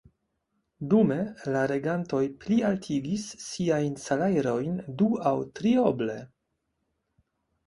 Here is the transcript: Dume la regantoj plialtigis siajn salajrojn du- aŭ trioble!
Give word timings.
Dume 0.93 1.17
la 1.55 1.59
regantoj 1.71 2.21
plialtigis 2.45 3.27
siajn 3.49 4.01
salajrojn 4.05 4.81
du- 5.03 5.11
aŭ 5.35 5.37
trioble! 5.61 6.19